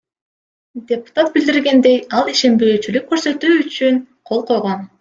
Депутат 0.91 1.29
билдиргендей, 1.35 1.99
ал 2.21 2.33
ишенбөөчүлүк 2.33 3.07
көрсөтүү 3.13 3.61
үчүн 3.69 4.05
кол 4.31 4.45
койгон. 4.51 4.87